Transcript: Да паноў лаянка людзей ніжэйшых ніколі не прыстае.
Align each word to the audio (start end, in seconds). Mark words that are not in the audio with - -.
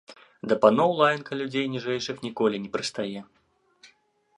Да 0.53 0.55
паноў 0.63 0.93
лаянка 1.01 1.31
людзей 1.41 1.65
ніжэйшых 1.75 2.17
ніколі 2.27 2.57
не 2.65 2.69
прыстае. 2.79 3.19